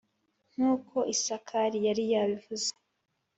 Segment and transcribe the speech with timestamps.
[0.53, 2.69] Nk’uko Isakari yari yabivuze